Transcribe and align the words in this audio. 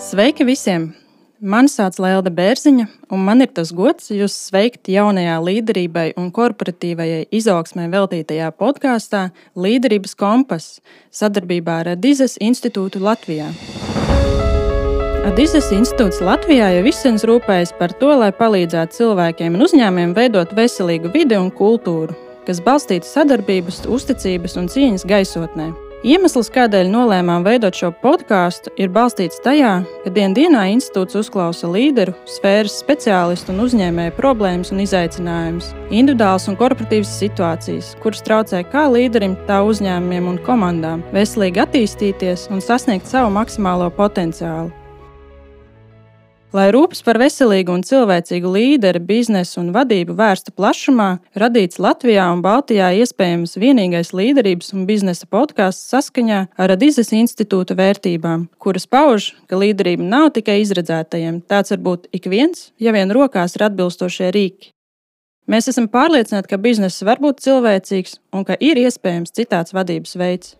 Sveiki 0.00 0.46
visiem! 0.48 0.94
Mani 1.44 1.68
sauc 1.68 1.98
Lēlda 2.00 2.30
Bērziņa, 2.32 2.86
un 3.12 3.20
man 3.24 3.44
ir 3.44 3.50
tas 3.52 3.68
gods 3.76 4.08
jūs 4.08 4.32
sveikt 4.48 4.88
jaunajā 4.88 5.34
līderībai 5.44 6.06
un 6.20 6.30
korporatīvajai 6.32 7.26
izaugsmai 7.36 7.84
veltītajā 7.92 8.48
podkāstā 8.56 9.26
Līderības 9.60 10.16
kompass 10.16 10.80
sadarbībā 11.12 11.74
ar 11.82 11.92
Adizes 11.94 12.38
institūtu 12.40 13.02
Latvijā. 13.04 13.50
Adizes 15.28 15.68
institūts 15.76 16.22
Latvijā 16.24 16.72
jau 16.78 16.86
visens 16.88 17.26
rūpējas 17.28 17.76
par 17.76 17.92
to, 18.00 18.14
lai 18.24 18.32
palīdzētu 18.40 19.02
cilvēkiem 19.02 19.60
un 19.60 19.68
uzņēmumiem 19.68 20.16
veidot 20.16 20.56
veselīgu 20.56 21.12
vidi 21.12 21.36
un 21.36 21.52
kultūru, 21.52 22.16
kas 22.48 22.64
balstīta 22.64 23.04
sadarbības, 23.04 23.84
uzticības 23.84 24.56
un 24.64 24.72
cieņas 24.72 25.08
gaisotnē. 25.12 25.70
Iemesls, 26.00 26.48
kādēļ 26.48 26.88
nolēmām 26.88 27.42
veidot 27.44 27.76
šo 27.76 27.90
podkāstu, 28.00 28.70
ir 28.80 28.88
balstīts 28.88 29.42
tajā, 29.44 29.72
ka 30.00 30.12
dienā 30.16 30.62
institūts 30.72 31.18
uzklausa 31.20 31.68
līderu, 31.68 32.14
sfēras 32.24 32.78
speciālistu 32.80 33.52
un 33.52 33.60
uzņēmēju 33.66 34.14
problēmas 34.16 34.72
un 34.72 34.80
izaicinājumus, 34.80 35.74
individuālas 35.92 36.48
un 36.48 36.56
korporatīvas 36.56 37.12
situācijas, 37.20 37.92
kuras 38.00 38.24
traucē 38.24 38.64
kā 38.72 38.86
līderim, 38.88 39.36
tā 39.44 39.60
uzņēmumiem 39.60 40.32
un 40.32 40.40
komandām 40.48 41.04
veselīgi 41.12 41.66
attīstīties 41.68 42.48
un 42.48 42.64
sasniegt 42.64 43.04
savu 43.04 43.36
maksimālo 43.36 43.92
potenciālu. 43.92 44.72
Lai 46.50 46.64
rūpes 46.74 47.04
par 47.06 47.14
veselīgu 47.22 47.70
un 47.76 47.84
cilvēcīgu 47.86 48.50
līderi, 48.50 48.98
biznesu 49.06 49.60
un 49.60 49.68
vadību 49.70 50.16
vērstu 50.18 50.50
plašumā, 50.58 51.20
radīts 51.38 51.78
Latvijā 51.78 52.24
un 52.34 52.42
Baltijā 52.42 52.88
iespējams 53.04 53.54
vienīgais 53.62 54.10
līderības 54.10 54.72
un 54.74 54.88
biznesa 54.88 55.28
podkāsts 55.30 55.86
saskaņā 55.94 56.40
ar 56.58 56.74
Adizes 56.74 57.14
institūta 57.14 57.78
vērtībām, 57.78 58.48
kuras 58.58 58.88
pauž, 58.90 59.30
ka 59.46 59.62
līderība 59.62 60.02
nav 60.02 60.32
tikai 60.34 60.58
izredzētajiem, 60.64 61.44
tāds 61.46 61.70
var 61.70 61.84
būt 61.86 62.10
ik 62.18 62.26
viens, 62.26 62.72
ja 62.82 62.90
vien 62.98 63.14
rokās 63.14 63.54
ir 63.54 63.68
atbilstošie 63.70 64.34
rīki. 64.34 64.74
Mēs 65.46 65.70
esam 65.70 65.86
pārliecināti, 65.86 66.50
ka 66.50 66.58
bizness 66.58 67.06
var 67.06 67.22
būt 67.22 67.46
cilvēcīgs 67.46 68.18
un 68.34 68.42
ka 68.46 68.58
ir 68.58 68.82
iespējams 68.82 69.38
citāds 69.38 69.74
vadības 69.74 70.18
veids. 70.18 70.56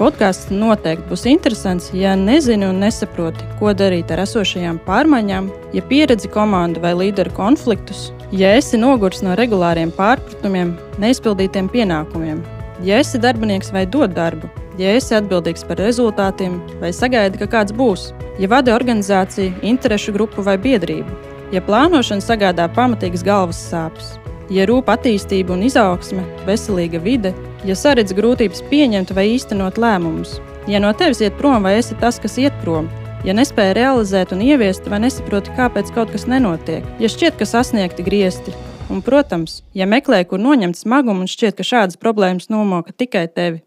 Podkāsts 0.00 0.48
noteikti 0.48 1.10
būs 1.10 1.26
interesants, 1.28 1.90
ja 1.92 2.14
nezini 2.16 2.64
un 2.64 2.78
nesaproti, 2.80 3.44
ko 3.58 3.74
darīt 3.76 4.08
ar 4.14 4.22
esošajām 4.22 4.78
pārmaiņām, 4.86 5.50
ja 5.76 5.82
pieredzi 5.90 6.30
komandu 6.32 6.80
vai 6.80 6.94
līderu 6.96 7.34
konfliktus, 7.36 8.06
ja 8.32 8.54
esi 8.56 8.80
noguris 8.80 9.20
no 9.20 9.34
regulāriem 9.36 9.92
pārpratumiem, 9.92 10.70
neizpildītiem 11.04 11.68
pienākumiem, 11.68 12.40
ja 12.86 13.02
esi 13.02 13.20
darbinieks 13.20 13.74
vai 13.76 13.84
dod 13.84 14.16
darbu, 14.16 14.48
ja 14.80 14.96
esi 14.96 15.18
atbildīgs 15.18 15.68
par 15.68 15.82
rezultātiem 15.84 16.56
vai 16.80 16.94
sagaidi, 16.96 17.42
ka 17.44 17.50
kāds 17.58 17.76
būs, 17.76 18.14
ja 18.40 18.48
vadi 18.48 18.72
organizāciju, 18.72 19.52
interešu 19.74 20.16
grupu 20.16 20.40
vai 20.48 20.56
biedrību, 20.64 21.20
ja 21.52 21.60
plānošana 21.68 22.24
sagādā 22.24 22.72
pamatīgas 22.72 23.28
galvas 23.28 23.60
sāpes, 23.68 24.14
ja 24.48 24.64
rūp 24.64 24.88
attīstība 24.96 25.58
un 25.58 25.68
izaugsme, 25.68 26.24
veselīga 26.48 27.04
vide 27.04 27.36
Ja 27.68 27.74
saredz 27.76 28.14
grūtības 28.16 28.62
pieņemt 28.70 29.10
vai 29.12 29.26
īstenot 29.34 29.76
lēmumus, 29.76 30.38
ja 30.70 30.80
no 30.80 30.94
tevis 30.96 31.20
iet 31.20 31.36
prom 31.36 31.66
vai 31.66 31.74
esi 31.76 31.96
tas, 32.00 32.16
kas 32.22 32.38
iet 32.40 32.56
prom, 32.62 32.88
ja 33.26 33.34
nespēja 33.36 33.74
realizēt 33.76 34.32
un 34.32 34.40
ieviest 34.40 34.88
vai 34.88 35.02
nesaproti, 35.04 35.52
kāpēc 35.58 35.92
kaut 35.92 36.14
kas 36.14 36.24
nenotiek, 36.30 36.86
ja 37.02 37.10
šķiet, 37.12 37.36
ka 37.36 37.44
sasniegti 37.44 38.06
griezti, 38.06 38.56
un, 38.88 39.04
protams, 39.04 39.60
ja 39.76 39.84
meklē, 39.84 40.22
kur 40.24 40.40
noņemt 40.40 40.80
smagumu 40.80 41.26
un 41.26 41.28
šķiet, 41.28 41.58
ka 41.58 41.66
šādas 41.66 42.00
problēmas 42.00 42.48
nomoka 42.48 42.96
tikai 42.96 43.26
tevi. 43.28 43.60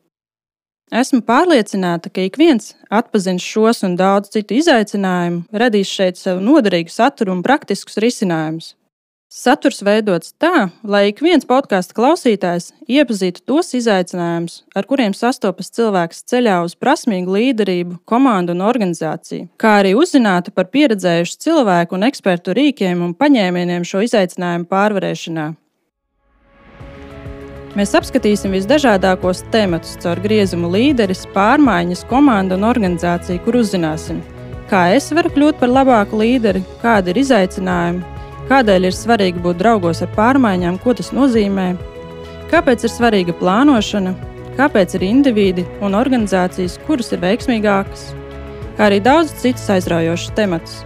Esmu 0.94 1.22
pārliecināta, 1.26 2.10
ka 2.14 2.26
ik 2.26 2.36
viens 2.38 2.74
atpazins 2.94 3.46
šos 3.46 3.86
un 3.86 3.96
daudz 3.98 4.34
citu 4.34 4.58
izaicinājumu, 4.58 5.46
radīs 5.54 5.90
šeit 5.90 6.18
sev 6.18 6.42
noderīgu 6.42 6.90
saturu 6.94 7.34
un 7.34 7.46
praktiskus 7.46 8.02
risinājumus. 8.02 8.74
Saturs 9.34 9.80
veidots 9.82 10.36
tā, 10.38 10.68
lai 10.86 11.08
ik 11.10 11.18
viens 11.26 11.48
podkāstu 11.50 11.96
klausītājs 11.98 12.68
iepazītu 12.86 13.42
tos 13.50 13.72
izaicinājumus, 13.74 14.60
ar 14.78 14.86
kuriem 14.86 15.16
sastopas 15.18 15.74
cilvēks 15.74 16.22
ceļā 16.30 16.60
uz 16.62 16.76
prasmīgu 16.78 17.34
līderību, 17.34 17.98
komandu 18.06 18.54
un 18.54 18.62
organizāciju, 18.62 19.48
kā 19.58 19.80
arī 19.80 19.96
uzzinātu 19.98 20.54
par 20.54 20.70
pieredzējušu 20.70 21.42
cilvēku 21.48 21.98
un 21.98 22.06
ekspertu 22.12 22.54
rīkiem 22.60 23.02
un 23.08 23.18
paņēmieniem 23.18 23.90
šo 23.90 24.04
izaicinājumu 24.06 24.70
pārvarēšanā. 24.70 25.50
Mēs 27.74 27.98
apskatīsim 27.98 28.54
visdažādākos 28.54 29.48
tematus 29.50 29.98
caur 30.06 30.22
griezumu 30.22 30.70
līderis, 30.78 31.26
pārmaiņas, 31.34 32.06
komandu 32.06 32.62
un 32.62 32.70
organizāciju, 32.70 33.42
kur 33.50 33.64
uzzināsim, 33.66 34.22
kā 34.70 34.92
es 34.94 35.10
varu 35.10 35.34
kļūt 35.34 35.58
par 35.58 35.74
labāku 35.74 36.22
līderi, 36.22 36.62
kādi 36.86 37.16
ir 37.16 37.26
izaicinājumi 37.26 38.13
Kādēļ 38.50 38.90
ir 38.90 38.96
svarīgi 38.96 39.42
būt 39.44 39.62
draugos 39.62 40.04
ar 40.04 40.10
pārmaiņām, 40.18 40.78
ko 40.84 40.94
tas 40.98 41.14
nozīmē? 41.16 41.74
Kāpēc 42.52 42.84
ir 42.84 42.92
svarīga 42.92 43.36
plānošana? 43.40 44.12
Kāpēc 44.58 44.98
ir 44.98 45.06
indivīdi 45.08 45.64
un 45.82 45.96
organizācijas, 45.98 46.76
kuras 46.86 47.14
ir 47.16 47.24
veiksmīgākas? 47.24 48.10
Kā 48.78 48.90
arī 48.90 49.00
daudz 49.06 49.32
citas 49.42 49.66
aizraujošas 49.74 50.36
tematus. 50.38 50.82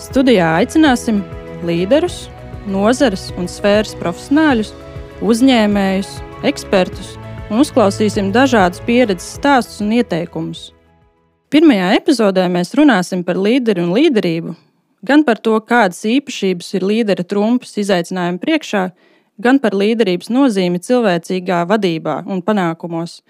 Studijā 0.00 0.48
aicināsim 0.58 1.20
līderus, 1.66 2.24
nozares 2.66 3.28
un 3.38 3.46
sfēras 3.50 3.94
profesionāļus, 4.00 4.72
uzņēmējus, 5.22 6.10
ekspertus 6.48 7.14
un 7.50 7.60
uzklausīsim 7.62 8.32
dažādus 8.34 8.82
pieredzes 8.86 9.36
stāstus 9.38 9.82
un 9.84 9.92
ieteikumus. 9.98 10.70
Pirmajā 11.52 11.92
epizodē 12.00 12.48
mēs 12.50 12.74
runāsim 12.74 13.22
par 13.26 13.38
līderi 13.38 13.84
un 13.84 13.92
līderību, 13.94 14.54
gan 15.04 15.24
par 15.24 15.40
to, 15.44 15.56
kādas 15.60 16.02
īpašības 16.08 16.74
ir 16.78 16.86
līdera 16.88 17.24
trumpas 17.28 17.76
izaicinājumu 17.80 18.40
priekšā, 18.42 18.84
gan 19.44 19.58
par 19.62 19.76
līderības 19.76 20.30
nozīmi 20.32 20.80
cilvēcīgā 20.82 21.64
vadībā 21.70 22.22
un 22.30 22.42
panākumos. 22.44 23.20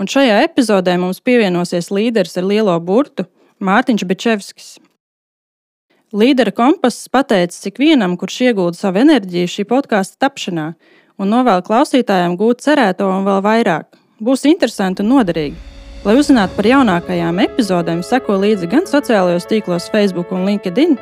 Un 0.00 0.10
šajā 0.10 0.40
epizodē 0.44 0.96
mums 0.98 1.22
pievienosies 1.22 1.92
līderis 1.94 2.36
ar 2.40 2.48
lielo 2.50 2.74
burtu 2.82 3.28
Mārtiņš 3.64 4.06
Bečevskis. 4.10 4.72
Līdera 6.14 6.52
kompass 6.54 7.08
pateicis 7.10 7.70
ikvienam, 7.70 8.16
kurš 8.18 8.40
iegūda 8.50 8.78
savu 8.78 9.00
enerģiju 9.02 9.50
šī 9.50 9.64
podkāstu 9.70 10.18
tapšanā 10.22 10.72
un 11.18 11.30
novēl 11.30 11.62
klausītājiem 11.66 12.36
gūt 12.38 12.62
cerēto 12.66 13.08
un 13.10 13.26
vēl 13.26 13.40
vairāk. 13.42 13.88
Būs 14.22 14.44
interesanti 14.50 15.02
un 15.02 15.10
noderīgi. 15.14 15.56
Lai 16.04 16.18
uzzinātu 16.20 16.58
par 16.58 16.68
jaunākajām 16.68 17.38
epizodēm, 17.46 18.02
seko 18.04 18.36
līdzi 18.42 18.68
gan 18.70 18.86
sociālajos 18.90 19.48
tīklos, 19.48 19.88
Facebook 19.94 20.34
un 20.36 20.44
LinkedIn, 20.44 20.98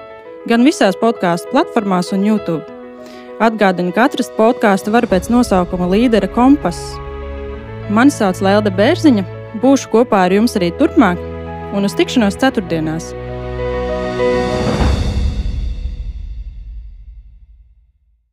gan 0.48 0.66
visās 0.66 0.98
podkāstu 0.98 1.53
platformās 1.53 2.12
un 2.14 2.26
YouTube. 2.26 2.64
Atgādinu, 3.42 3.94
ka 3.94 4.06
atrast 4.08 4.34
podkāstu 4.38 4.92
var 4.94 5.06
pēc 5.10 5.30
nosaukuma 5.32 5.88
Līdera 5.91 6.30
kompass. 6.34 6.97
Mani 7.92 8.14
sauc 8.14 8.42
Lēlda 8.44 8.72
Bērziņa, 8.75 9.26
būšu 9.62 9.91
kopā 9.94 10.26
ar 10.26 10.36
jums 10.38 10.56
arī 10.58 10.70
turpmāk, 10.78 11.20
un 11.75 11.88
uz 11.88 11.98
tikšanos 11.98 12.38
ceturtdienās! 12.42 13.12